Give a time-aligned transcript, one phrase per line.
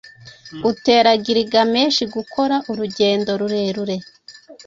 [0.69, 3.95] utera Gilgamesh gukora urugendo rurerure